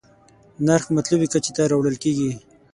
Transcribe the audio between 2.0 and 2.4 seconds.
کېږي.